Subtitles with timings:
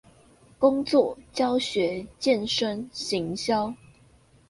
[0.57, 3.75] 工作、教學、健身、行銷